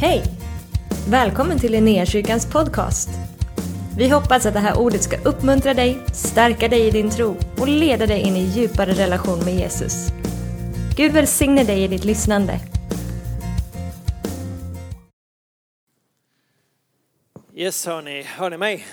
[0.00, 0.22] Hej!
[1.10, 3.08] Välkommen till Linnéakyrkans podcast.
[3.98, 7.68] Vi hoppas att det här ordet ska uppmuntra dig, stärka dig i din tro och
[7.68, 10.08] leda dig in i djupare relation med Jesus.
[10.96, 12.60] Gud välsigne dig i ditt lyssnande.
[17.54, 18.86] Yes hörni, hör ni mig?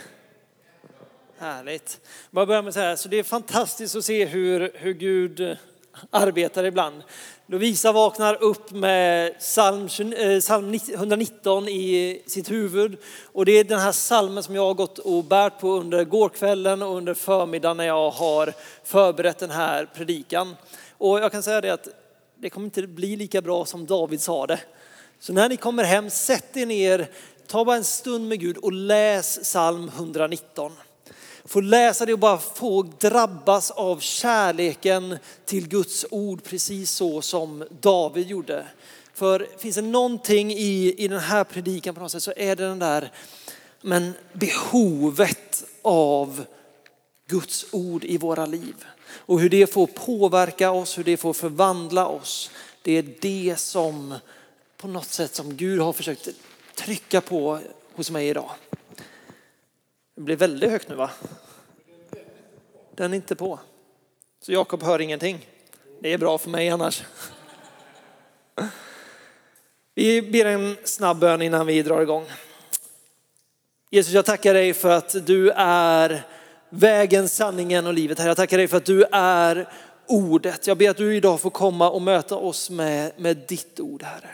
[1.40, 2.00] Härligt.
[2.32, 5.58] Bara börja med att säga, så det är fantastiskt att se hur, hur Gud
[6.10, 7.04] arbetar ibland.
[7.54, 12.98] Lovisa vaknar upp med psalm, eh, psalm 119 i sitt huvud.
[13.32, 16.82] Och det är den här psalmen som jag har gått och bärt på under gårkvällen
[16.82, 18.54] och under förmiddagen när jag har
[18.84, 20.56] förberett den här predikan.
[20.98, 21.88] Och jag kan säga det att
[22.40, 24.60] det kommer inte bli lika bra som David sa det.
[25.20, 27.08] Så när ni kommer hem, sätt er ner,
[27.48, 30.72] ta bara en stund med Gud och läs psalm 119
[31.46, 37.66] få läsa det och bara få drabbas av kärleken till Guds ord precis så som
[37.82, 38.68] David gjorde.
[39.14, 42.64] För finns det någonting i, i den här predikan på något sätt så är det
[42.64, 43.12] den där
[43.82, 46.46] men behovet av
[47.28, 48.76] Guds ord i våra liv.
[49.10, 52.52] Och hur det får påverka oss, hur det får förvandla oss.
[52.82, 54.16] Det är det som
[54.78, 56.30] på något sätt som Gud har försökt
[56.76, 57.60] trycka på
[57.96, 58.52] hos mig idag.
[60.16, 61.12] Det blir väldigt högt nu va?
[62.96, 63.60] Den är inte på.
[64.42, 65.48] Så Jakob hör ingenting.
[66.02, 67.04] Det är bra för mig annars.
[69.96, 72.26] Vi ber en snabb bön innan vi drar igång.
[73.90, 76.28] Jesus, jag tackar dig för att du är
[76.70, 78.20] vägen, sanningen och livet.
[78.20, 79.70] Jag tackar dig för att du är
[80.08, 80.68] ordet.
[80.68, 84.30] Jag ber att du idag får komma och möta oss med, med ditt ord, Herre.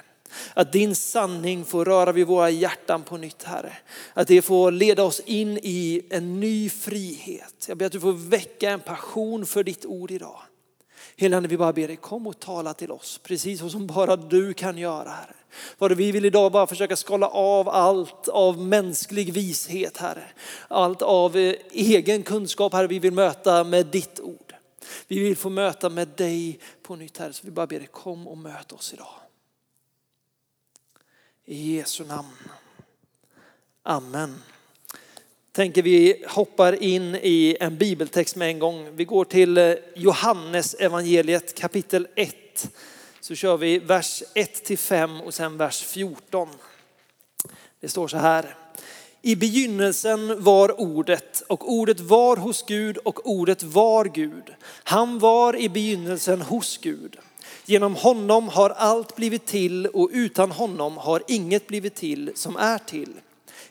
[0.54, 3.74] Att din sanning får röra vid våra hjärtan på nytt Herre.
[4.14, 7.66] Att det får leda oss in i en ny frihet.
[7.68, 10.42] Jag ber att du får väcka en passion för ditt ord idag.
[11.18, 14.78] Helande vi bara ber dig, kom och tala till oss, precis som bara du kan
[14.78, 15.36] göra Herre.
[15.78, 20.24] Vad vi vill idag bara försöka skala av allt av mänsklig vishet Herre.
[20.68, 24.54] Allt av eh, egen kunskap Herre, vi vill möta med ditt ord.
[25.08, 28.28] Vi vill få möta med dig på nytt Herre, så vi bara ber dig, kom
[28.28, 29.08] och möt oss idag.
[31.52, 32.50] I Jesu namn.
[33.84, 34.42] Amen.
[35.52, 38.96] Tänker vi hoppar in i en bibeltext med en gång.
[38.96, 42.36] Vi går till eh, Johannes evangeliet kapitel 1.
[43.20, 46.50] Så kör vi vers 1 till 5 och sen vers 14.
[47.80, 48.56] Det står så här.
[49.22, 54.54] I begynnelsen var ordet och ordet var hos Gud och ordet var Gud.
[54.84, 57.18] Han var i begynnelsen hos Gud.
[57.70, 62.78] Genom honom har allt blivit till och utan honom har inget blivit till som är
[62.78, 63.14] till.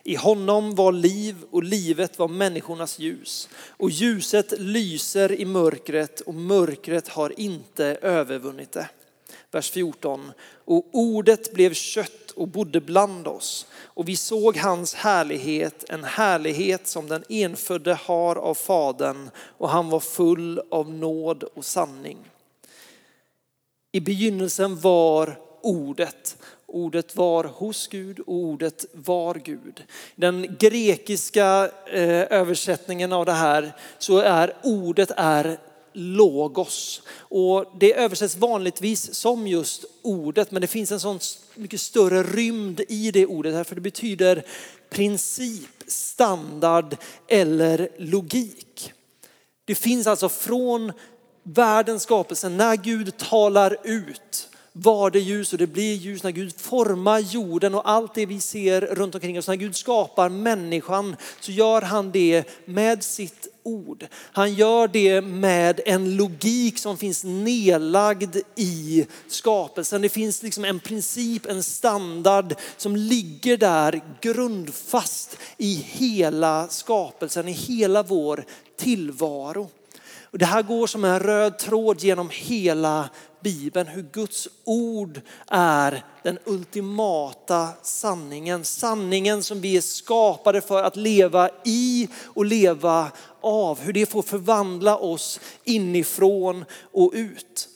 [0.03, 3.49] I honom var liv och livet var människornas ljus.
[3.69, 8.89] Och ljuset lyser i mörkret och mörkret har inte övervunnit det.
[9.51, 10.33] Vers 14.
[10.65, 13.67] Och ordet blev kött och bodde bland oss.
[13.73, 19.31] Och vi såg hans härlighet, en härlighet som den enfödde har av Fadern.
[19.59, 22.19] Och han var full av nåd och sanning.
[23.93, 26.37] I begynnelsen var ordet.
[26.67, 29.85] Ordet var hos Gud och ordet var Gud.
[30.15, 35.59] Den grekiska eh, översättningen av det här så är ordet är
[35.93, 37.03] logos.
[37.19, 41.21] Och det översätts vanligtvis som just ordet, men det finns en sån
[41.55, 43.69] mycket större rymd i det ordet.
[43.69, 44.45] För det betyder
[44.91, 46.97] princip, standard
[47.29, 48.93] eller logik.
[49.65, 50.93] Det finns alltså från
[51.55, 56.61] världens skapelse, när Gud talar ut var det ljus och det blir ljus, när Gud
[56.61, 61.53] formar jorden och allt det vi ser runt omkring oss, när Gud skapar människan så
[61.53, 64.07] gör han det med sitt ord.
[64.13, 70.03] Han gör det med en logik som finns nedlagd i skapelsen.
[70.03, 77.53] Det finns liksom en princip, en standard som ligger där grundfast i hela skapelsen, i
[77.53, 78.45] hela vår
[78.77, 79.71] tillvaro.
[80.31, 86.05] Och det här går som en röd tråd genom hela Bibeln, hur Guds ord är
[86.23, 88.65] den ultimata sanningen.
[88.65, 93.11] Sanningen som vi är skapade för att leva i och leva
[93.41, 93.81] av.
[93.81, 97.69] Hur det får förvandla oss inifrån och ut.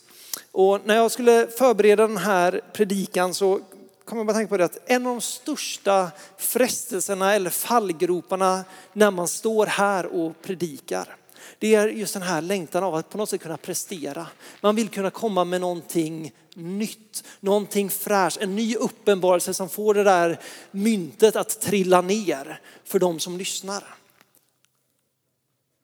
[0.52, 3.60] Och när jag skulle förbereda den här predikan så
[4.04, 9.10] kom jag bara tänka på det att en av de största frestelserna eller fallgroparna när
[9.10, 11.16] man står här och predikar
[11.62, 14.26] det är just den här längtan av att på något sätt kunna prestera.
[14.60, 20.04] Man vill kunna komma med någonting nytt, någonting fräscht, en ny uppenbarelse som får det
[20.04, 20.38] där
[20.70, 23.84] myntet att trilla ner för de som lyssnar.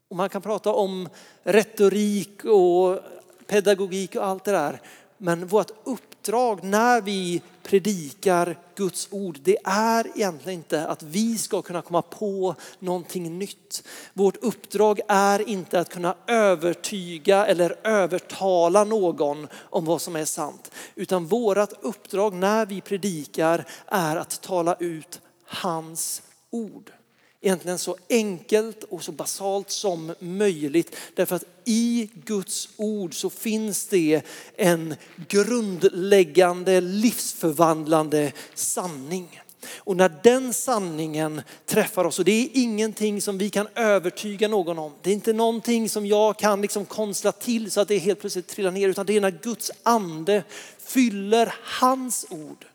[0.08, 1.08] Och man kan prata om
[1.42, 2.98] retorik och
[3.46, 4.80] pedagogik och allt det där.
[5.18, 11.62] Men vårt uppdrag när vi predikar Guds ord, det är egentligen inte att vi ska
[11.62, 13.82] kunna komma på någonting nytt.
[14.12, 20.70] Vårt uppdrag är inte att kunna övertyga eller övertala någon om vad som är sant.
[20.94, 26.92] Utan vårt uppdrag när vi predikar är att tala ut hans ord
[27.40, 30.96] egentligen så enkelt och så basalt som möjligt.
[31.14, 34.22] Därför att i Guds ord så finns det
[34.56, 34.94] en
[35.28, 39.40] grundläggande livsförvandlande sanning.
[39.76, 44.78] Och när den sanningen träffar oss, och det är ingenting som vi kan övertyga någon
[44.78, 44.92] om.
[45.02, 48.48] Det är inte någonting som jag kan liksom konstla till så att det helt plötsligt
[48.48, 50.44] trillar ner, utan det är när Guds ande
[50.78, 52.66] fyller hans ord.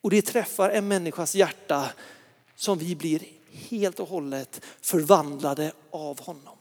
[0.00, 1.88] Och det träffar en människas hjärta
[2.56, 3.22] som vi blir
[3.54, 6.56] helt och hållet förvandlade av honom.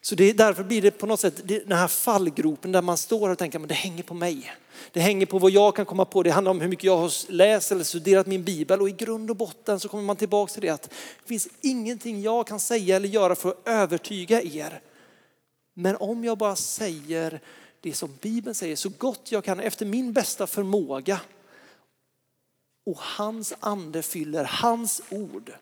[0.00, 3.38] Så det, därför blir det på något sätt den här fallgropen där man står och
[3.38, 4.52] tänker att det hänger på mig.
[4.92, 6.22] Det hänger på vad jag kan komma på.
[6.22, 9.30] Det handlar om hur mycket jag har läst eller studerat min bibel och i grund
[9.30, 12.96] och botten så kommer man tillbaka till det att det finns ingenting jag kan säga
[12.96, 14.80] eller göra för att övertyga er.
[15.74, 17.40] Men om jag bara säger
[17.80, 21.20] det som Bibeln säger så gott jag kan efter min bästa förmåga
[22.86, 25.52] och hans ande fyller hans ord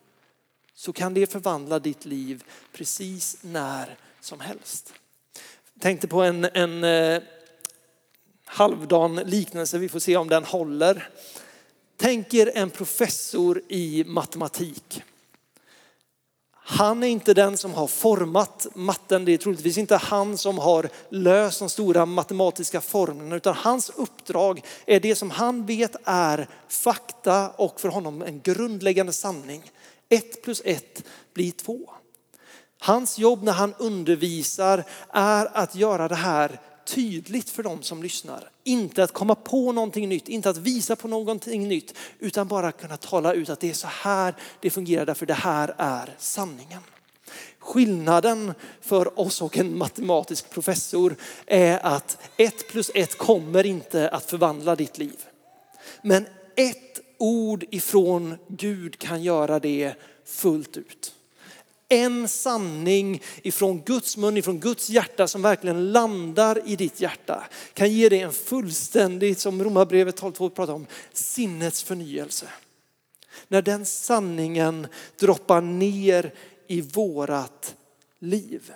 [0.78, 4.92] så kan det förvandla ditt liv precis när som helst.
[5.74, 7.22] Jag tänkte på en, en eh,
[8.44, 11.08] halvdan liknelse, vi får se om den håller.
[11.96, 15.02] Tänk er en professor i matematik.
[16.52, 20.88] Han är inte den som har format matten, det är troligtvis inte han som har
[21.08, 27.50] löst de stora matematiska formlerna, utan hans uppdrag är det som han vet är fakta
[27.50, 29.70] och för honom en grundläggande sanning.
[30.08, 31.90] Ett plus ett blir två.
[32.78, 38.50] Hans jobb när han undervisar är att göra det här tydligt för dem som lyssnar.
[38.64, 42.96] Inte att komma på någonting nytt, inte att visa på någonting nytt, utan bara kunna
[42.96, 46.80] tala ut att det är så här det fungerar därför det här är sanningen.
[47.58, 51.16] Skillnaden för oss och en matematisk professor
[51.46, 55.24] är att ett plus ett kommer inte att förvandla ditt liv.
[56.02, 56.26] Men
[56.56, 59.94] ett ord ifrån Gud kan göra det
[60.24, 61.14] fullt ut.
[61.88, 67.92] En sanning ifrån Guds mun, ifrån Guds hjärta som verkligen landar i ditt hjärta kan
[67.92, 72.46] ge dig en fullständig, som Romarbrevet 12.2 pratar om, sinnets förnyelse.
[73.48, 74.86] När den sanningen
[75.18, 76.34] droppar ner
[76.66, 77.76] i vårat
[78.18, 78.72] liv.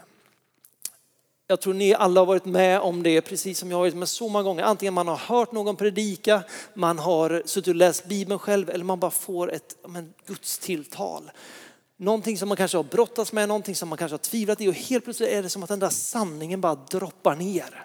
[1.47, 4.09] Jag tror ni alla har varit med om det precis som jag har varit med
[4.09, 4.63] så många gånger.
[4.63, 6.43] Antingen man har hört någon predika,
[6.75, 11.31] man har suttit och läst Bibeln själv eller man bara får ett men, Guds tilltal.
[11.97, 14.75] Någonting som man kanske har brottats med, någonting som man kanske har tvivlat i och
[14.75, 17.85] helt plötsligt är det som att den där sanningen bara droppar ner.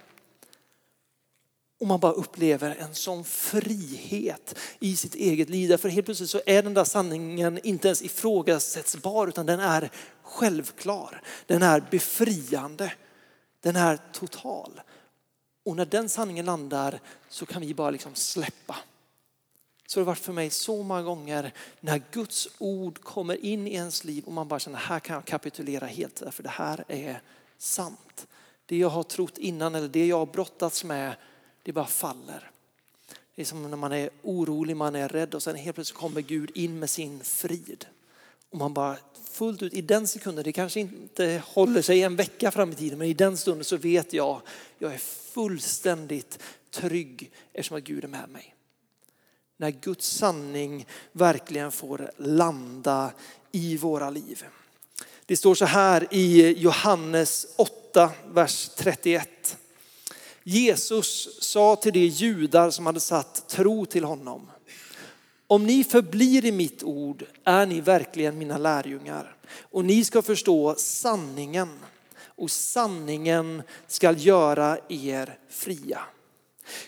[1.79, 5.69] Och man bara upplever en sån frihet i sitt eget liv.
[5.69, 9.89] Därför helt plötsligt så är den där sanningen inte ens ifrågasättsbar utan den är
[10.23, 11.21] självklar.
[11.45, 12.91] Den är befriande.
[13.67, 14.81] Den är total.
[15.63, 16.99] Och när den sanningen landar
[17.29, 18.75] så kan vi bara liksom släppa.
[19.87, 23.73] Så det har varit för mig så många gånger när Guds ord kommer in i
[23.73, 27.21] ens liv och man bara känner här kan jag kapitulera helt för det här är
[27.57, 28.27] sant.
[28.65, 31.15] Det jag har trott innan eller det jag har brottats med,
[31.63, 32.51] det bara faller.
[33.35, 36.21] Det är som när man är orolig, man är rädd och sen helt plötsligt kommer
[36.21, 37.85] Gud in med sin frid.
[38.49, 38.97] Och man bara
[39.31, 42.99] fullt ut i den sekunden, det kanske inte håller sig en vecka fram i tiden,
[42.99, 44.41] men i den stunden så vet jag,
[44.79, 46.39] jag är fullständigt
[46.71, 48.55] trygg eftersom att Gud är med mig.
[49.57, 53.11] När Guds sanning verkligen får landa
[53.51, 54.45] i våra liv.
[55.25, 59.57] Det står så här i Johannes 8, vers 31.
[60.43, 64.49] Jesus sa till de judar som hade satt tro till honom.
[65.47, 70.75] Om ni förblir i mitt ord är ni verkligen mina lärjungar och ni ska förstå
[70.77, 71.69] sanningen
[72.25, 76.01] och sanningen ska göra er fria.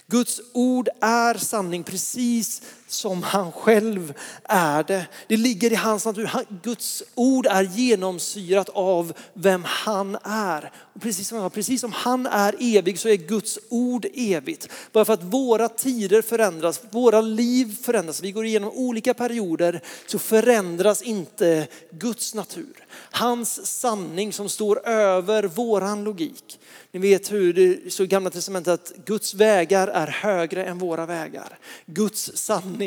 [0.07, 2.61] Guds ord är sanning precis
[2.91, 5.07] som han själv är det.
[5.27, 6.29] Det ligger i hans natur.
[6.63, 10.71] Guds ord är genomsyrat av vem han är.
[10.93, 14.67] Och precis, som, precis som han är evig så är Guds ord evigt.
[14.91, 20.19] Bara för att våra tider förändras, våra liv förändras, vi går igenom olika perioder så
[20.19, 22.85] förändras inte Guds natur.
[23.11, 26.59] Hans sanning som står över våran logik.
[26.91, 31.05] Ni vet hur det står i gamla testamentet att Guds vägar är högre än våra
[31.05, 31.57] vägar.
[31.85, 32.78] Guds sanning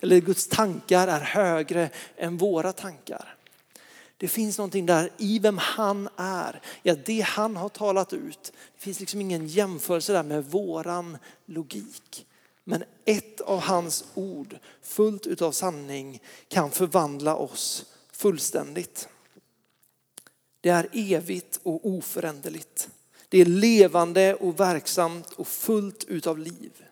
[0.00, 3.34] eller Guds tankar är högre än våra tankar.
[4.16, 8.52] Det finns någonting där i vem han är, i att det han har talat ut.
[8.74, 12.26] Det finns liksom ingen jämförelse där med våran logik.
[12.64, 19.08] Men ett av hans ord fullt utav sanning kan förvandla oss fullständigt.
[20.60, 22.88] Det är evigt och oföränderligt.
[23.28, 26.84] Det är levande och verksamt och fullt utav liv.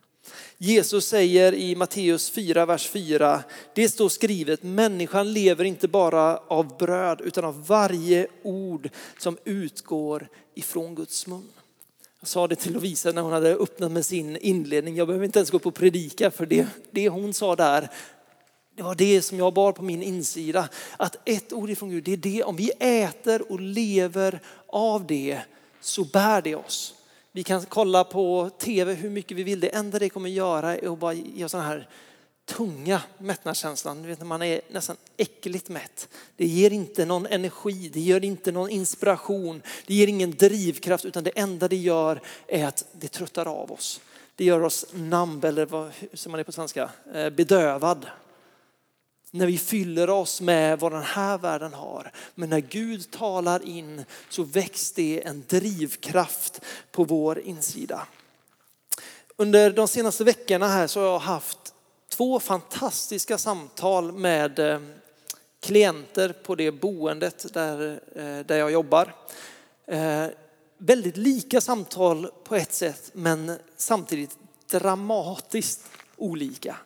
[0.59, 3.43] Jesus säger i Matteus 4, vers 4,
[3.75, 10.29] det står skrivet, människan lever inte bara av bröd utan av varje ord som utgår
[10.55, 11.49] ifrån Guds mun.
[12.21, 15.39] Jag sa det till Lovisa när hon hade öppnat med sin inledning, jag behöver inte
[15.39, 17.89] ens gå på predika för det, det hon sa där,
[18.77, 20.69] det var det som jag bar på min insida.
[20.97, 25.41] Att ett ord ifrån Gud, det är det, om vi äter och lever av det
[25.81, 26.95] så bär det oss.
[27.37, 29.61] Vi kan kolla på tv hur mycket vi vill.
[29.61, 31.89] Det enda det kommer göra är att bara ge oss den här
[32.45, 34.03] tunga mättnadskänslan.
[34.03, 36.09] Du vet när man är nästan äckligt mätt.
[36.37, 41.25] Det ger inte någon energi, det ger inte någon inspiration, det ger ingen drivkraft utan
[41.25, 44.01] det enda det gör är att det tröttar av oss.
[44.37, 46.91] Det gör oss namn eller vad säger man det på svenska?
[47.15, 48.07] Eh, bedövad
[49.39, 52.13] när vi fyller oss med vad den här världen har.
[52.35, 56.61] Men när Gud talar in så väcks det en drivkraft
[56.93, 58.07] på vår insida.
[59.37, 61.59] Under de senaste veckorna här så har jag haft
[62.09, 64.81] två fantastiska samtal med eh,
[65.61, 69.15] klienter på det boendet där, eh, där jag jobbar.
[69.87, 70.27] Eh,
[70.79, 74.39] väldigt lika samtal på ett sätt men samtidigt
[74.71, 75.85] dramatiskt
[76.17, 76.77] olika.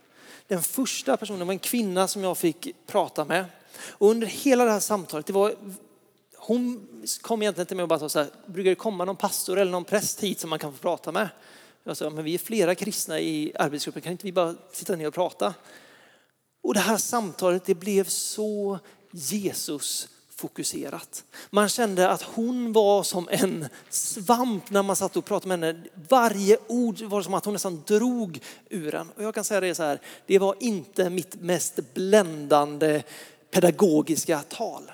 [0.51, 3.45] Den första personen var en kvinna som jag fick prata med.
[3.79, 5.55] Och under hela det här samtalet, det var,
[6.37, 6.89] hon
[7.21, 9.73] kom egentligen till mig och bara sa så här, brukar det komma någon pastor eller
[9.73, 11.29] någon präst hit som man kan få prata med?
[11.85, 15.09] Jag sa, men vi är flera kristna i arbetsgruppen, kan inte vi bara sitta ner
[15.09, 15.55] och prata?
[16.63, 18.79] Och det här samtalet, det blev så
[19.11, 20.09] Jesus
[20.41, 21.25] fokuserat.
[21.51, 25.89] Man kände att hon var som en svamp när man satt och pratade med henne.
[26.09, 29.11] Varje ord var som att hon nästan drog ur en.
[29.11, 33.03] Och jag kan säga det så här, det var inte mitt mest bländande
[33.51, 34.93] pedagogiska tal.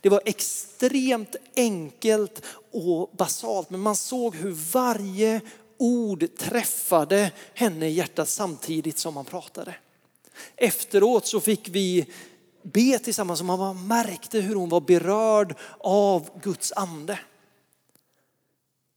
[0.00, 5.40] Det var extremt enkelt och basalt, men man såg hur varje
[5.78, 9.74] ord träffade henne i hjärtat samtidigt som man pratade.
[10.56, 12.06] Efteråt så fick vi
[12.62, 17.18] be tillsammans och man märkte hur hon var berörd av Guds ande.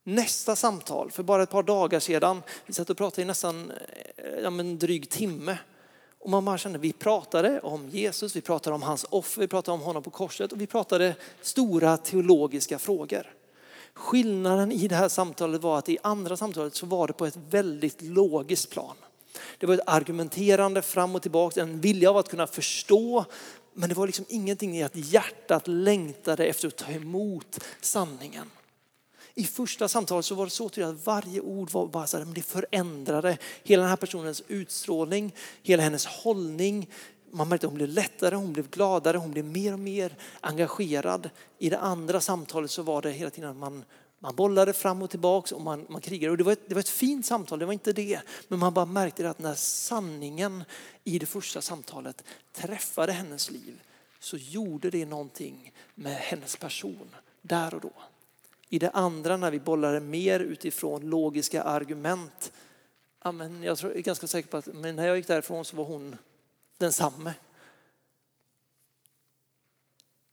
[0.04, 3.72] Nästa samtal, för bara ett par dagar sedan, vi satt och pratade i nästan
[4.18, 5.58] eh, ja, en dryg timme.
[6.20, 9.76] Och man bara kände, vi pratade om Jesus, vi pratade om hans offer, vi pratade
[9.76, 13.34] om honom på korset och vi pratade stora teologiska frågor.
[13.94, 17.38] Skillnaden i det här samtalet var att i andra samtalet så var det på ett
[17.50, 18.96] väldigt logiskt plan.
[19.58, 23.26] Det var ett argumenterande fram och tillbaka, en vilja av att kunna förstå.
[23.74, 28.52] Men det var liksom ingenting i att hjärtat längtade efter att ta emot sanningen.
[29.34, 32.26] I första samtalet så var det så tydligt att varje ord var bara så här,
[32.26, 36.90] men det förändrade hela den här personens utstrålning, hela hennes hållning.
[37.32, 41.30] Man märkte att hon blev lättare, hon blev gladare, hon blev mer och mer engagerad.
[41.60, 43.84] I det andra samtalet så var det hela tiden att man
[44.24, 46.32] man bollade fram och tillbaka och man, man krigade.
[46.32, 48.22] Och det, var ett, det var ett fint samtal, det var inte det.
[48.48, 50.64] Men man bara märkte att när sanningen
[51.04, 52.24] i det första samtalet
[52.54, 53.82] träffade hennes liv
[54.20, 57.94] så gjorde det någonting med hennes person där och då.
[58.70, 62.52] I det andra när vi bollade mer utifrån logiska argument.
[63.24, 65.86] Ja, men jag är ganska säker på att men när jag gick därifrån så var
[65.86, 66.16] hon
[66.78, 67.34] densamme.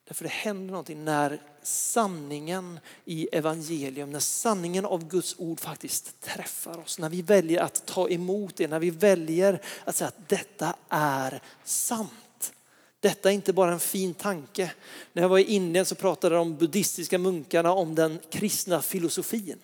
[0.08, 6.78] Därför det händer någonting när sanningen i evangelium, när sanningen av Guds ord faktiskt träffar
[6.78, 6.98] oss.
[6.98, 11.42] När vi väljer att ta emot det, när vi väljer att säga att detta är
[11.64, 12.52] sant.
[13.00, 14.72] Detta är inte bara en fin tanke.
[15.12, 19.58] När jag var i Indien så pratade de buddhistiska munkarna om den kristna filosofin.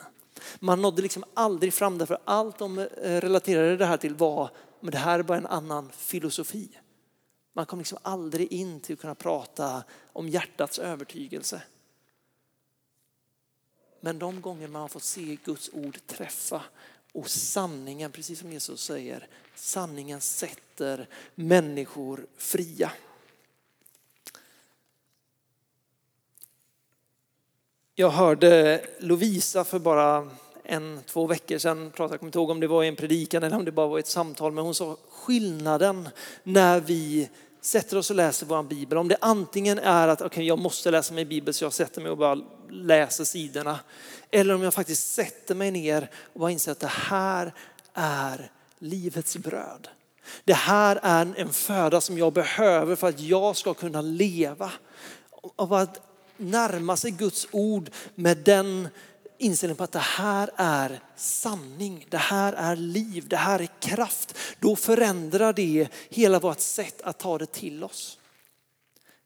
[0.59, 4.91] Man nådde liksom aldrig fram därför allt de eh, relaterade det här till var, men
[4.91, 6.69] det här är bara en annan filosofi.
[7.57, 11.63] Man kom liksom aldrig in till att kunna prata om hjärtats övertygelse.
[14.01, 16.63] Men de gånger man har fått se Guds ord träffa
[17.13, 22.93] och sanningen, precis som Jesus säger, sanningen sätter människor fria.
[27.95, 30.31] Jag hörde Lovisa för bara
[30.65, 33.43] en, två veckor sedan prata, jag kommer inte ihåg om det var i en predikan
[33.43, 36.09] eller om det bara var ett samtal, men hon sa skillnaden
[36.43, 37.29] när vi
[37.64, 38.99] sätter oss och läser vår bibel.
[38.99, 42.11] Om det antingen är att okay, jag måste läsa min bibel så jag sätter mig
[42.11, 42.40] och bara
[42.71, 43.78] läser sidorna.
[44.30, 47.54] Eller om jag faktiskt sätter mig ner och bara inser att det här
[47.94, 49.88] är livets bröd.
[50.44, 54.73] Det här är en föda som jag behöver för att jag ska kunna leva.
[55.56, 56.00] av att
[56.37, 58.88] närma sig Guds ord med den
[59.45, 64.39] inställningen på att det här är sanning, det här är liv, det här är kraft.
[64.61, 68.19] Då förändrar det hela vårt sätt att ta det till oss.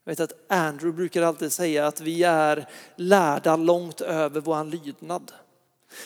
[0.03, 5.31] Jag vet att Andrew brukar alltid säga att vi är lärda långt över vår lydnad.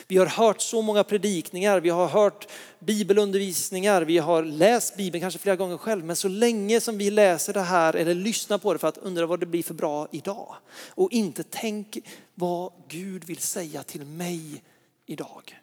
[0.06, 2.48] Vi har hört så många predikningar, vi har hört
[2.78, 6.04] bibelundervisningar, vi har läst Bibeln kanske flera gånger själv.
[6.04, 9.26] Men så länge som vi läser det här eller lyssnar på det för att undra
[9.26, 10.54] vad det blir för bra idag.
[10.88, 11.98] Och inte tänk
[12.34, 14.62] vad Gud vill säga till mig
[15.06, 15.60] idag.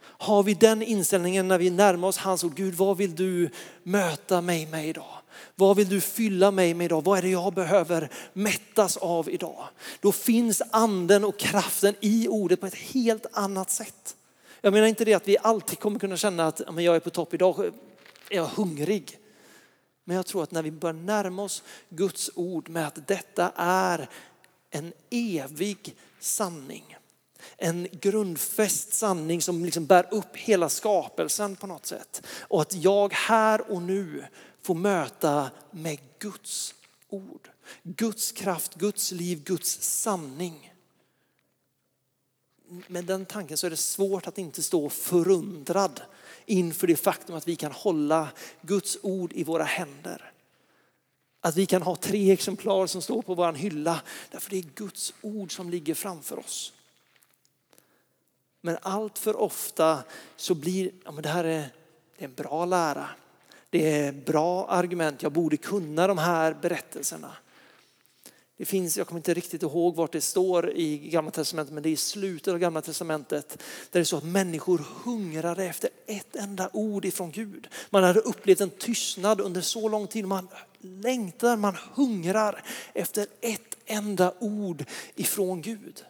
[0.00, 3.50] Har vi den inställningen när vi närmar oss hans ord, Gud vad vill du
[3.82, 5.23] möta mig med idag?
[5.54, 7.04] Vad vill du fylla mig med idag?
[7.04, 9.68] Vad är det jag behöver mättas av idag?
[10.00, 14.16] Då finns anden och kraften i ordet på ett helt annat sätt.
[14.60, 17.34] Jag menar inte det att vi alltid kommer kunna känna att jag är på topp
[17.34, 17.66] idag,
[18.30, 19.18] är jag hungrig.
[20.04, 24.08] Men jag tror att när vi börjar närma oss Guds ord med att detta är
[24.70, 26.96] en evig sanning.
[27.56, 32.22] En grundfäst sanning som liksom bär upp hela skapelsen på något sätt.
[32.40, 34.24] Och att jag här och nu
[34.62, 36.74] får möta med Guds
[37.08, 37.50] ord.
[37.82, 40.72] Guds kraft, Guds liv, Guds sanning.
[42.86, 46.00] Med den tanken så är det svårt att inte stå förundrad
[46.46, 48.28] inför det faktum att vi kan hålla
[48.62, 50.32] Guds ord i våra händer.
[51.40, 55.14] Att vi kan ha tre exemplar som står på vår hylla därför det är Guds
[55.22, 56.72] ord som ligger framför oss.
[58.64, 60.02] Men allt för ofta
[60.36, 61.68] så blir ja, men det här är,
[62.16, 63.08] det är en bra lära.
[63.70, 67.30] Det är bra argument, jag borde kunna de här berättelserna.
[68.56, 71.88] Det finns, jag kommer inte riktigt ihåg vart det står i Gamla Testamentet, men det
[71.88, 73.58] är i slutet av Gamla Testamentet där
[73.90, 77.68] det är så att människor hungrade efter ett enda ord ifrån Gud.
[77.90, 80.24] Man hade upplevt en tystnad under så lång tid.
[80.24, 80.48] Man
[80.80, 86.04] längtar, man hungrar efter ett enda ord ifrån Gud.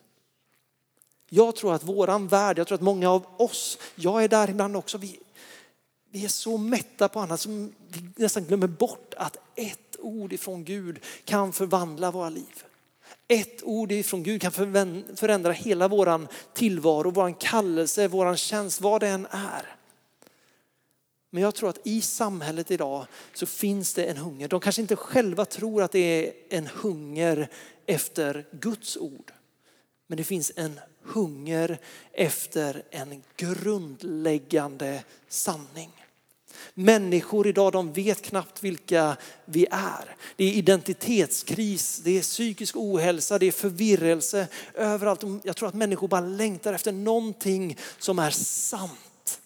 [1.35, 4.77] Jag tror att våran värld, jag tror att många av oss, jag är där ibland
[4.77, 5.19] också, vi,
[6.11, 10.65] vi är så mätta på annat som vi nästan glömmer bort att ett ord ifrån
[10.65, 12.65] Gud kan förvandla våra liv.
[13.29, 14.53] Ett ord ifrån Gud kan
[15.17, 19.77] förändra hela våran tillvaro, våran kallelse, våran tjänst, vad det än är.
[21.31, 24.49] Men jag tror att i samhället idag så finns det en hunger.
[24.49, 27.49] De kanske inte själva tror att det är en hunger
[27.87, 29.33] efter Guds ord.
[30.07, 31.79] Men det finns en hunger
[32.13, 35.91] efter en grundläggande sanning.
[36.75, 40.17] Människor idag de vet knappt vilka vi är.
[40.37, 45.23] Det är identitetskris, det är psykisk ohälsa, det är förvirrelse överallt.
[45.43, 49.41] Jag tror att människor bara längtar efter någonting som är sant.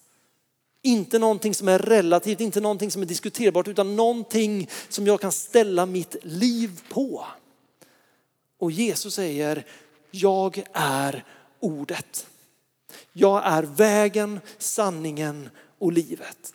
[0.82, 5.32] Inte någonting som är relativt, inte någonting som är diskuterbart, utan någonting som jag kan
[5.32, 7.26] ställa mitt liv på.
[8.58, 9.64] Och Jesus säger,
[10.10, 11.24] jag är
[11.60, 12.26] ordet.
[13.12, 16.52] Jag är vägen, sanningen och livet.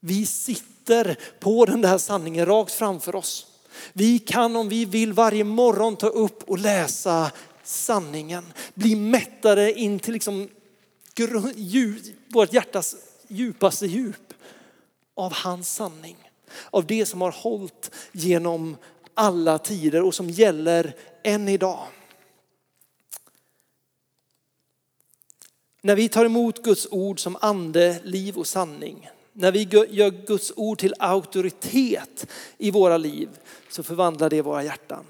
[0.00, 3.46] Vi sitter på den där sanningen rakt framför oss.
[3.92, 7.30] Vi kan om vi vill varje morgon ta upp och läsa
[7.62, 8.52] sanningen.
[8.74, 10.48] Bli mättade in till liksom
[12.28, 12.96] vårt hjärtas
[13.28, 14.34] djupaste djup
[15.14, 16.16] av hans sanning.
[16.70, 18.76] Av det som har hållit genom
[19.14, 21.86] alla tider och som gäller än idag.
[25.84, 30.52] När vi tar emot Guds ord som ande, liv och sanning, när vi gör Guds
[30.56, 32.26] ord till auktoritet
[32.58, 33.28] i våra liv
[33.70, 35.04] så förvandlar det våra hjärtan.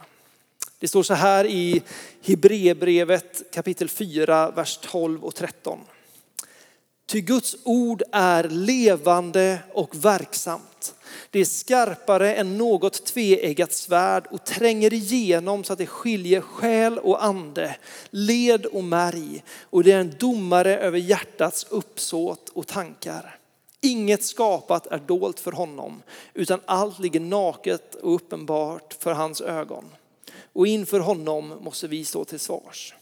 [0.79, 1.83] Det står så här i
[2.23, 5.79] Hebreerbrevet kapitel 4, vers 12 och 13.
[7.13, 10.95] Ty Guds ord är levande och verksamt.
[11.31, 16.99] Det är skarpare än något tveeggat svärd och tränger igenom så att det skiljer själ
[16.99, 17.77] och ande,
[18.11, 19.45] led och märg.
[19.63, 23.39] Och det är en domare över hjärtats uppsåt och tankar.
[23.81, 26.03] Inget skapat är dolt för honom,
[26.35, 29.85] utan allt ligger naket och uppenbart för hans ögon.
[30.53, 32.95] Och inför honom måste vi stå till svars.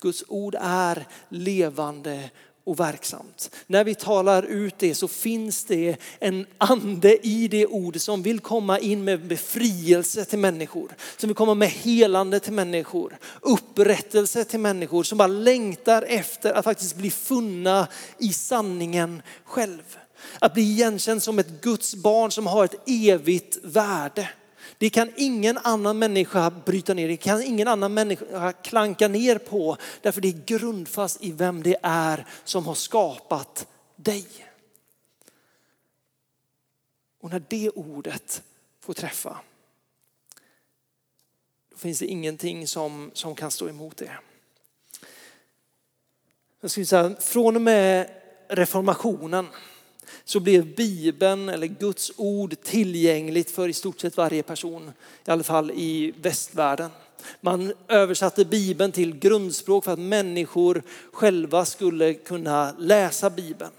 [0.00, 2.30] Guds ord är levande
[2.64, 3.50] och verksamt.
[3.66, 8.40] När vi talar ut det så finns det en ande i det ordet som vill
[8.40, 10.96] komma in med befrielse till människor.
[11.16, 13.18] Som vill komma med helande till människor.
[13.40, 19.96] Upprättelse till människor som bara längtar efter att faktiskt bli funna i sanningen själv.
[20.38, 24.28] Att bli igenkänd som ett Guds barn som har ett evigt värde.
[24.78, 29.76] Det kan ingen annan människa bryta ner, det kan ingen annan människa klanka ner på.
[30.02, 34.26] Därför det är grundfast i vem det är som har skapat dig.
[37.20, 38.42] Och när det ordet
[38.80, 39.40] får träffa,
[41.70, 44.18] då finns det ingenting som, som kan stå emot det.
[46.60, 48.10] Jag skulle säga, från och med
[48.48, 49.48] reformationen
[50.24, 54.92] så blev Bibeln eller Guds ord tillgängligt för i stort sett varje person,
[55.26, 56.90] i alla fall i västvärlden.
[57.40, 63.70] Man översatte Bibeln till grundspråk för att människor själva skulle kunna läsa Bibeln,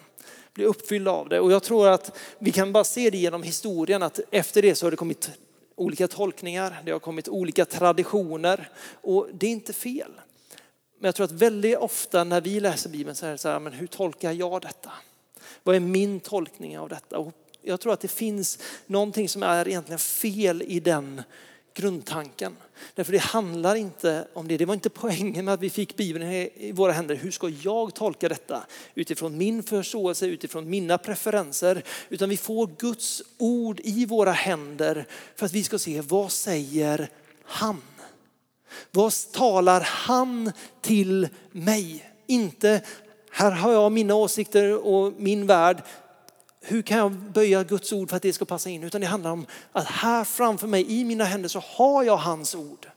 [0.53, 1.39] bli uppfyllda av det.
[1.39, 4.85] Och jag tror att vi kan bara se det genom historien att efter det så
[4.85, 5.29] har det kommit
[5.75, 8.69] olika tolkningar, det har kommit olika traditioner
[9.01, 10.11] och det är inte fel.
[10.99, 13.59] Men jag tror att väldigt ofta när vi läser Bibeln så är det så här,
[13.59, 14.91] men hur tolkar jag detta?
[15.63, 17.17] Vad är min tolkning av detta?
[17.17, 21.21] Och jag tror att det finns någonting som är egentligen fel i den
[21.73, 22.55] grundtanken.
[22.95, 24.57] Därför det handlar inte om det.
[24.57, 27.15] Det var inte poängen med att vi fick Bibeln i våra händer.
[27.15, 28.63] Hur ska jag tolka detta?
[28.95, 31.83] Utifrån min förståelse, utifrån mina preferenser.
[32.09, 37.09] Utan vi får Guds ord i våra händer för att vi ska se vad säger
[37.43, 37.81] han?
[38.91, 42.11] Vad talar han till mig?
[42.27, 42.81] Inte
[43.31, 45.83] här har jag mina åsikter och min värld.
[46.61, 48.83] Hur kan jag böja Guds ord för att det ska passa in?
[48.83, 52.55] Utan det handlar om att här framför mig i mina händer så har jag hans
[52.55, 52.87] ord.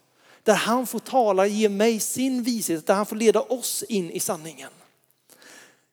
[0.42, 4.20] Där han får tala, ge mig sin vishet, där han får leda oss in i
[4.20, 4.70] sanningen.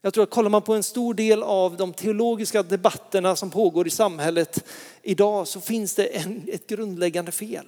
[0.01, 3.87] Jag tror att kollar man på en stor del av de teologiska debatterna som pågår
[3.87, 4.65] i samhället
[5.01, 7.65] idag så finns det en, ett grundläggande fel.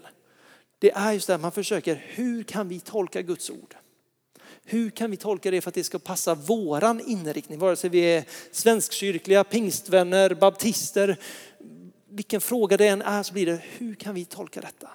[0.79, 3.75] Det är just det man försöker, hur kan vi tolka Guds ord?
[4.65, 7.60] Hur kan vi tolka det för att det ska passa våran inriktning?
[7.60, 11.17] Vare sig vi är svenskkyrkliga, pingstvänner, baptister,
[12.10, 14.89] vilken fråga det än är så blir det, hur kan vi tolka detta?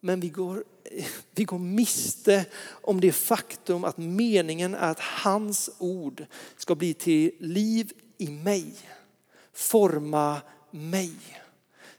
[0.00, 0.64] Men vi går,
[1.34, 7.32] vi går miste om det faktum att meningen är att hans ord ska bli till
[7.38, 8.74] liv i mig,
[9.52, 11.12] forma mig.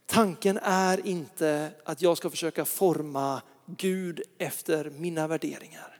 [0.05, 3.41] Tanken är inte att jag ska försöka forma
[3.77, 5.97] Gud efter mina värderingar,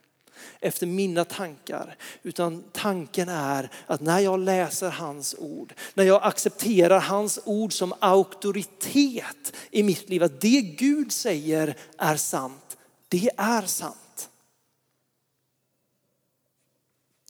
[0.60, 1.96] efter mina tankar.
[2.24, 7.94] Utan tanken är att när jag läser hans ord, när jag accepterar hans ord som
[8.00, 13.98] auktoritet i mitt liv, att det Gud säger är sant, det är sant.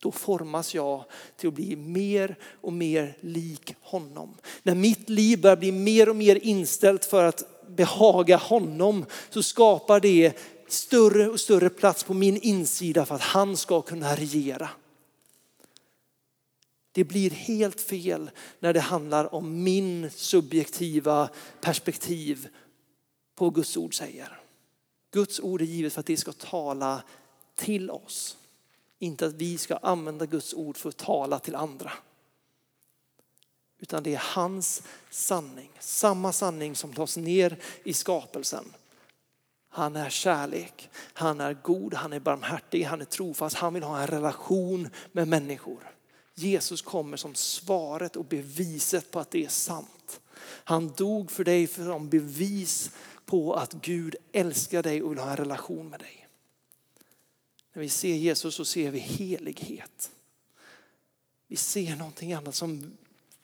[0.01, 1.05] Då formas jag
[1.37, 4.37] till att bli mer och mer lik honom.
[4.63, 9.99] När mitt liv börjar bli mer och mer inställt för att behaga honom så skapar
[9.99, 10.33] det
[10.67, 14.69] större och större plats på min insida för att han ska kunna regera.
[16.91, 18.29] Det blir helt fel
[18.59, 21.29] när det handlar om min subjektiva
[21.61, 22.47] perspektiv
[23.35, 24.39] på vad Guds ord säger.
[25.11, 27.03] Guds ord är givet för att det ska tala
[27.55, 28.37] till oss.
[28.99, 31.91] Inte att vi ska använda Guds ord för att tala till andra.
[33.81, 38.73] Utan det är hans sanning, samma sanning som tas ner i skapelsen.
[39.69, 44.01] Han är kärlek, han är god, han är barmhärtig, han är trofast, han vill ha
[44.01, 45.91] en relation med människor.
[46.33, 50.21] Jesus kommer som svaret och beviset på att det är sant.
[50.43, 52.91] Han dog för dig som bevis
[53.25, 56.27] på att Gud älskar dig och vill ha en relation med dig.
[57.73, 60.11] När vi ser Jesus så ser vi helighet.
[61.47, 62.97] Vi ser någonting annat som,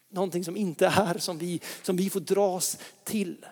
[0.10, 3.46] någonting som inte är som vi, som vi får dras till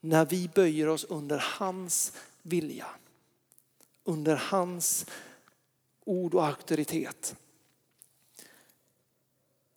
[0.00, 2.86] när vi böjer oss under hans vilja.
[4.04, 5.06] Under hans
[6.04, 7.36] ord och auktoritet.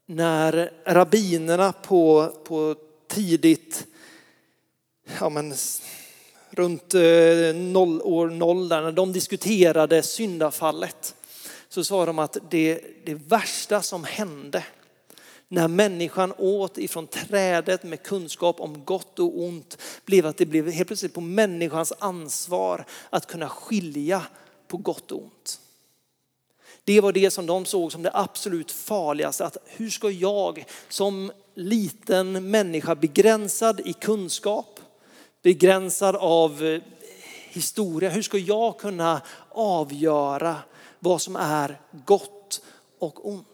[0.05, 2.75] När rabbinerna på, på
[3.07, 3.87] tidigt
[5.19, 5.53] ja men,
[6.49, 11.15] runt eh, noll, år noll där, när de diskuterade syndafallet
[11.69, 14.63] så sa de att det, det värsta som hände
[15.51, 20.71] när människan åt ifrån trädet med kunskap om gott och ont blev att det blev
[20.71, 24.23] helt plötsligt på människans ansvar att kunna skilja
[24.67, 25.59] på gott och ont.
[26.83, 29.45] Det var det som de såg som det absolut farligaste.
[29.45, 34.79] Att hur ska jag som liten människa begränsad i kunskap,
[35.41, 36.81] begränsad av eh,
[37.49, 38.09] historia.
[38.09, 40.55] Hur ska jag kunna avgöra
[40.99, 42.61] vad som är gott
[42.99, 43.48] och ont?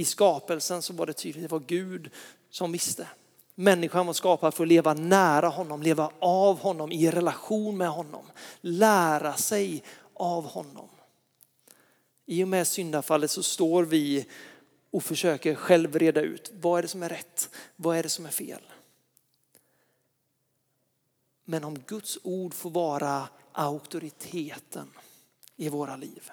[0.00, 2.10] I skapelsen så var det tydligt, det var Gud
[2.50, 3.08] som visste.
[3.54, 8.24] Människan var skapad för att leva nära honom, leva av honom, i relation med honom,
[8.60, 9.82] lära sig
[10.14, 10.88] av honom.
[12.26, 14.26] I och med syndafallet så står vi
[14.90, 18.26] och försöker själv reda ut vad är det som är rätt, vad är det som
[18.26, 18.62] är fel.
[21.44, 24.90] Men om Guds ord får vara auktoriteten
[25.56, 26.30] i våra liv.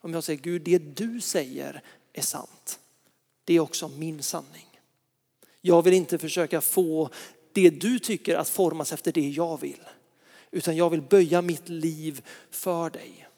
[0.00, 2.80] Om jag säger Gud, det du säger är sant.
[3.50, 4.80] Det är också min sanning.
[5.60, 7.10] Jag vill inte försöka få
[7.52, 9.80] det du tycker att formas efter det jag vill.
[10.50, 13.28] Utan jag vill böja mitt liv för dig.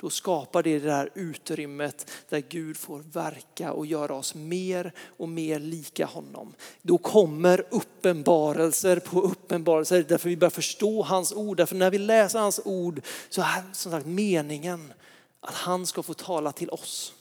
[0.00, 5.28] Då skapar det det där utrymmet där Gud får verka och göra oss mer och
[5.28, 6.54] mer lika honom.
[6.82, 11.56] Då kommer uppenbarelser på uppenbarelser därför vi börjar förstå hans ord.
[11.56, 14.92] Därför när vi läser hans ord så är som sagt meningen
[15.40, 17.14] att han ska få tala till oss.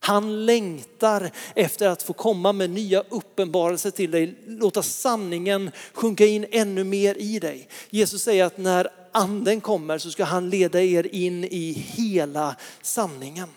[0.00, 4.38] Han längtar efter att få komma med nya uppenbarelser till dig.
[4.46, 7.68] Låta sanningen sjunka in ännu mer i dig.
[7.90, 13.48] Jesus säger att när anden kommer så ska han leda er in i hela sanningen.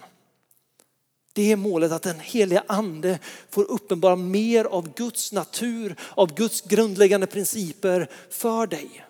[1.34, 6.62] Det är målet att den heliga ande får uppenbara mer av Guds natur, av Guds
[6.62, 9.06] grundläggande principer för dig.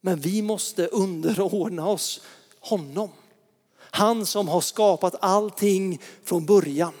[0.00, 2.20] Men vi måste underordna oss
[2.60, 3.10] honom.
[3.90, 6.94] Han som har skapat allting från början.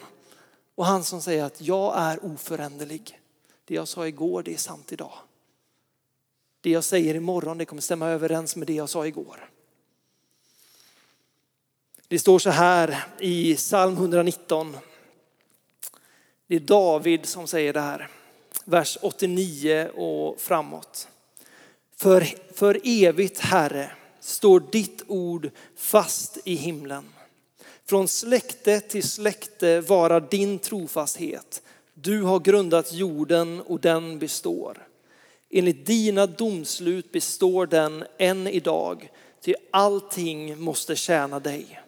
[0.74, 3.20] Och han som säger att jag är oföränderlig.
[3.64, 5.12] Det jag sa igår, det är sant idag.
[6.60, 9.50] Det jag säger imorgon, det kommer stämma överens med det jag sa igår.
[12.08, 14.76] Det står så här i psalm 119.
[16.46, 18.08] Det är David som säger det här,
[18.64, 21.08] vers 89 och framåt.
[21.96, 23.90] För, för evigt Herre
[24.28, 27.04] står ditt ord fast i himlen.
[27.86, 31.62] Från släkte till släkte varar din trofasthet.
[31.94, 34.86] Du har grundat jorden och den består.
[35.50, 39.10] Enligt dina domslut består den än idag,
[39.40, 41.80] ty allting måste tjäna dig.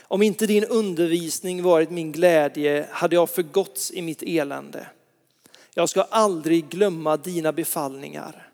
[0.00, 4.86] Om inte din undervisning varit min glädje hade jag förgåtts i mitt elände.
[5.74, 8.45] Jag ska aldrig glömma dina befallningar.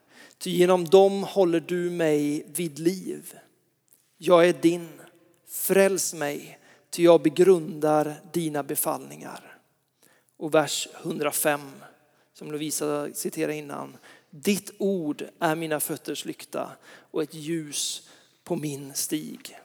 [0.43, 3.35] Ty genom dem håller du mig vid liv.
[4.19, 4.89] Jag är din,
[5.49, 6.59] fräls mig,
[6.91, 9.59] ty jag begrundar dina befallningar.
[10.37, 11.61] Och vers 105
[12.35, 13.97] som Lovisa citerade innan.
[14.31, 16.71] Ditt ord är mina fötters lykta
[17.11, 18.09] och ett ljus
[18.45, 19.59] på min stig.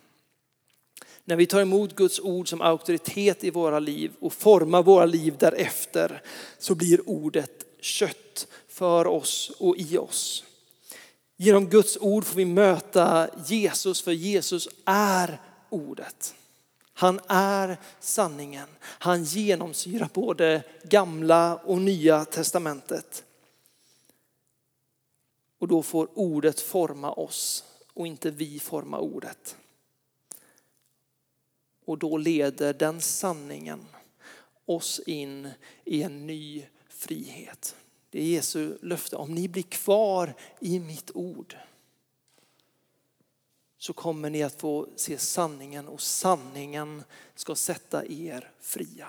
[1.26, 5.36] När vi tar emot Guds ord som auktoritet i våra liv och formar våra liv
[5.40, 6.22] därefter
[6.58, 10.44] så blir ordet kött för oss och i oss.
[11.38, 16.36] Genom Guds ord får vi möta Jesus, för Jesus är ordet.
[16.94, 18.68] Han är sanningen.
[18.82, 23.24] Han genomsyrar både gamla och nya testamentet.
[25.58, 29.58] Och då får ordet forma oss och inte vi forma ordet.
[31.86, 33.86] Och då leder den sanningen
[34.66, 35.50] oss in
[35.86, 37.76] i en ny frihet.
[38.18, 39.16] Det är Jesu löfte.
[39.16, 41.56] Om ni blir kvar i mitt ord
[43.78, 47.04] så kommer ni att få se sanningen och sanningen
[47.36, 49.08] ska sätta er fria.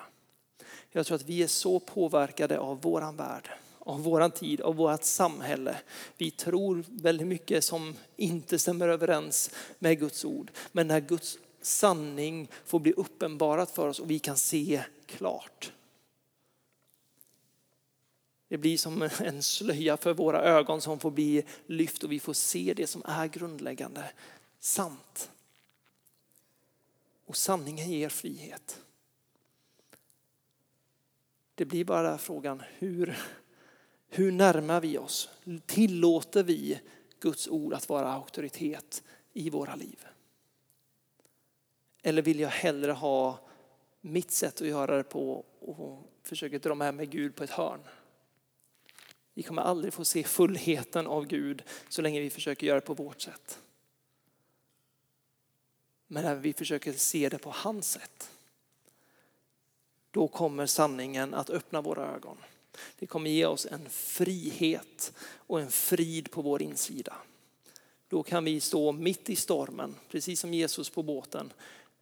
[0.91, 5.05] Jag tror att vi är så påverkade av våran värld, av våran tid, av vårt
[5.05, 5.77] samhälle.
[6.17, 10.51] Vi tror väldigt mycket som inte stämmer överens med Guds ord.
[10.73, 15.73] Men när Guds sanning får bli uppenbarat för oss och vi kan se klart
[18.49, 22.33] det blir som en slöja för våra ögon som får bli lyft och vi får
[22.33, 24.11] se det som är grundläggande
[24.61, 25.31] sant.
[27.25, 28.81] Och sanningen ger frihet.
[31.55, 33.19] Det blir bara frågan hur,
[34.09, 35.31] hur närmar vi oss?
[35.67, 36.81] Tillåter vi
[37.21, 40.07] Guds ord att vara auktoritet i våra liv?
[42.03, 43.39] Eller vill jag hellre ha
[44.01, 47.81] mitt sätt att göra det på och försöka dra med mig Gud på ett hörn?
[49.39, 52.95] Vi kommer aldrig få se fullheten av Gud så länge vi försöker göra det på
[52.95, 53.59] vårt sätt.
[56.07, 58.31] Men när vi försöker se det på hans sätt,
[60.11, 62.37] då kommer sanningen att öppna våra ögon.
[62.99, 67.17] Det kommer ge oss en frihet och en frid på vår insida.
[68.09, 71.53] Då kan vi stå mitt i stormen, precis som Jesus på båten,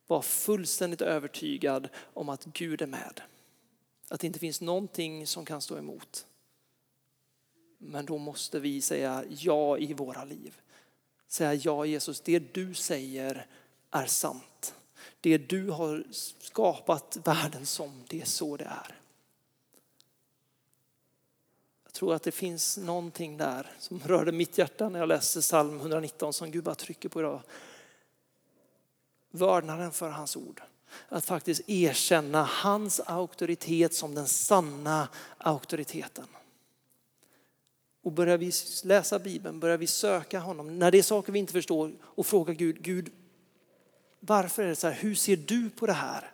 [0.07, 3.21] vara fullständigt övertygad om att Gud är med.
[4.09, 6.27] Att det inte finns någonting som kan stå emot.
[7.79, 10.61] Men då måste vi säga ja i våra liv.
[11.29, 13.47] Säga ja Jesus, det du säger
[13.91, 14.75] är sant.
[15.21, 16.05] Det du har
[16.39, 19.01] skapat världen som, det är så det är.
[21.85, 25.81] Jag tror att det finns någonting där som rörde mitt hjärta när jag läste psalm
[25.81, 27.43] 119 som Gud bara trycker på idag.
[29.31, 30.63] Vördnaden för hans ord.
[31.09, 35.09] Att faktiskt erkänna hans auktoritet som den sanna
[35.39, 36.27] auktoriteten.
[38.07, 38.53] Och börjar vi
[38.85, 42.53] läsa Bibeln, börjar vi söka honom, när det är saker vi inte förstår och fråga
[42.53, 43.13] Gud, Gud
[44.21, 44.95] varför är det så här?
[44.95, 46.33] Hur ser du på det här?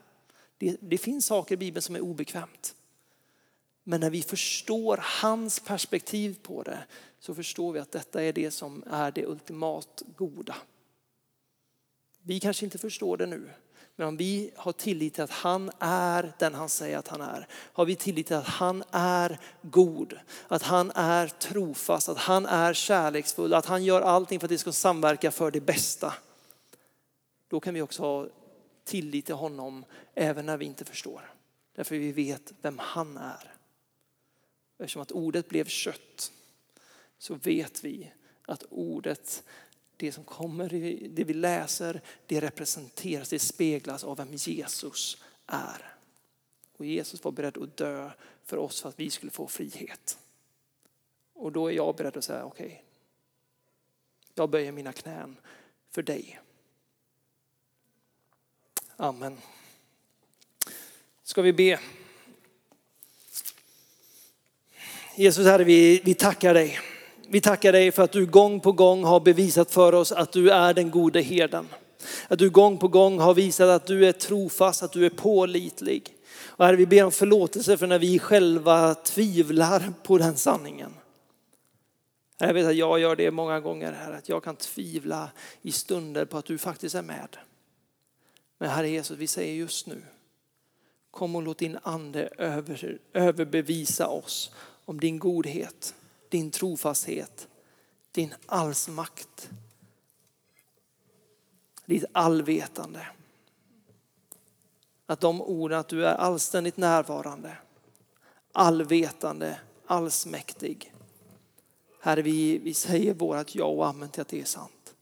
[0.58, 2.74] Det, det finns saker i Bibeln som är obekvämt.
[3.84, 6.78] Men när vi förstår hans perspektiv på det
[7.18, 10.56] så förstår vi att detta är det som är det ultimat goda.
[12.22, 13.50] Vi kanske inte förstår det nu,
[14.02, 17.46] men om vi har tillit till att han är den han säger att han är,
[17.52, 22.74] har vi tillit till att han är god, att han är trofast, att han är
[22.74, 26.14] kärleksfull, att han gör allting för att det ska samverka för det bästa.
[27.48, 28.28] Då kan vi också ha
[28.84, 29.84] tillit till honom
[30.14, 31.34] även när vi inte förstår.
[31.76, 33.54] Därför vi vet vem han är.
[34.78, 36.32] Eftersom att ordet blev kött
[37.18, 38.12] så vet vi
[38.46, 39.42] att ordet,
[40.06, 40.68] det som kommer,
[41.08, 45.94] det vi läser, det representeras, det speglas av vem Jesus är.
[46.76, 48.10] Och Jesus var beredd att dö
[48.44, 50.18] för oss för att vi skulle få frihet.
[51.32, 52.78] Och då är jag beredd att säga okej, okay,
[54.34, 55.36] jag böjer mina knän
[55.90, 56.40] för dig.
[58.96, 59.38] Amen.
[61.22, 61.80] Ska vi be?
[65.16, 66.91] Jesus Herre, vi, vi tackar dig.
[67.32, 70.50] Vi tackar dig för att du gång på gång har bevisat för oss att du
[70.50, 71.68] är den gode herden.
[72.28, 76.16] Att du gång på gång har visat att du är trofast, att du är pålitlig.
[76.44, 80.94] Och herre, vi ber om förlåtelse för när vi själva tvivlar på den sanningen.
[82.38, 85.30] Jag vet att jag gör det många gånger här, att jag kan tvivla
[85.62, 87.36] i stunder på att du faktiskt är med.
[88.58, 90.02] Men Herre Jesus, vi säger just nu,
[91.10, 94.50] kom och låt din ande över, överbevisa oss
[94.84, 95.94] om din godhet,
[96.32, 97.48] din trofasthet,
[98.12, 99.50] din allsmakt,
[101.86, 103.06] ditt allvetande.
[105.06, 107.56] Att de orden att du är allständigt närvarande,
[108.52, 110.92] allvetande, allsmäktig.
[112.00, 114.94] Herre, vi, vi säger vårat ja och amen till att det är sant.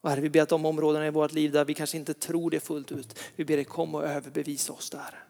[0.00, 2.50] Och herre, vi ber att de områdena i vårt liv där vi kanske inte tror
[2.50, 5.24] det fullt ut, vi ber dig kom och överbevisa oss där.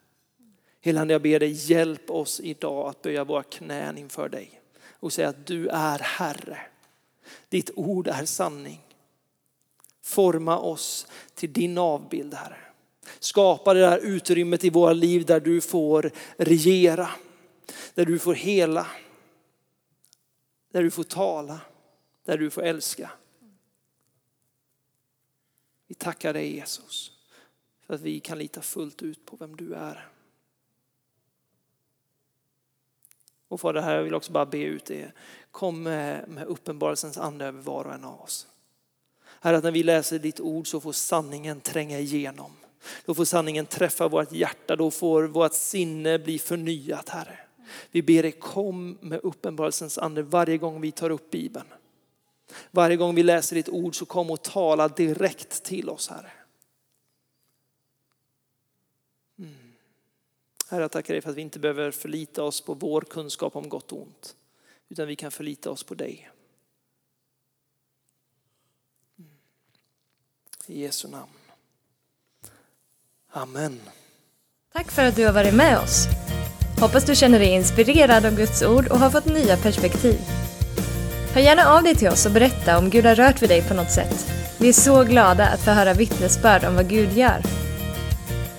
[0.80, 4.61] Helande, jag ber dig hjälp oss idag att böja våra knän inför dig
[5.02, 6.58] och säga att du är Herre.
[7.48, 8.80] Ditt ord är sanning.
[10.02, 12.58] Forma oss till din avbild Herre.
[13.18, 17.10] Skapa det där utrymmet i våra liv där du får regera,
[17.94, 18.86] där du får hela,
[20.70, 21.60] där du får tala,
[22.24, 23.10] där du får älska.
[25.86, 27.12] Vi tackar dig Jesus
[27.86, 30.11] för att vi kan lita fullt ut på vem du är.
[33.52, 35.12] Och Fader, här jag vill också bara be ut det.
[35.50, 38.46] Kom med, med uppenbarelsens ande över var och en av oss.
[39.40, 42.52] Herre, att när vi läser ditt ord så får sanningen tränga igenom.
[43.04, 47.38] Då får sanningen träffa vårt hjärta, då får vårt sinne bli förnyat, Herre.
[47.90, 51.66] Vi ber dig kom med uppenbarelsens ande varje gång vi tar upp Bibeln.
[52.70, 56.32] Varje gång vi läser ditt ord så kom och tala direkt till oss, Herre.
[60.72, 63.68] Herre, jag tackar dig för att vi inte behöver förlita oss på vår kunskap om
[63.68, 64.36] gott och ont,
[64.88, 66.30] utan vi kan förlita oss på dig.
[70.66, 71.32] I Jesu namn.
[73.30, 73.80] Amen.
[74.72, 76.06] Tack för att du har varit med oss.
[76.80, 80.18] Hoppas du känner dig inspirerad av Guds ord och har fått nya perspektiv.
[81.34, 83.74] Hör gärna av dig till oss och berätta om Gud har rört vid dig på
[83.74, 84.32] något sätt.
[84.60, 87.61] Vi är så glada att få höra vittnesbörd om vad Gud gör.